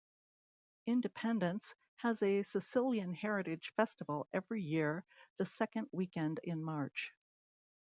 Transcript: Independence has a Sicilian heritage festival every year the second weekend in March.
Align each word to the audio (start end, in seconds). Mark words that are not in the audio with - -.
Independence 0.87 1.75
has 1.97 2.23
a 2.23 2.41
Sicilian 2.41 3.13
heritage 3.13 3.71
festival 3.77 4.27
every 4.33 4.63
year 4.63 5.05
the 5.37 5.45
second 5.45 5.89
weekend 5.91 6.39
in 6.41 6.63
March. 6.63 7.11